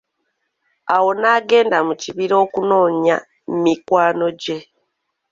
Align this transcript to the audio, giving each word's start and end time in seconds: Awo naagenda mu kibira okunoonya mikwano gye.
Awo 0.95 1.09
naagenda 1.21 1.77
mu 1.87 1.93
kibira 2.01 2.35
okunoonya 2.43 3.17
mikwano 3.63 4.27
gye. 4.41 4.59